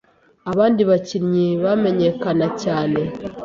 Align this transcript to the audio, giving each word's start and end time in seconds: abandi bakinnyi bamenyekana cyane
abandi 0.51 0.81
bakinnyi 0.89 1.47
bamenyekana 1.63 2.45
cyane 2.63 2.99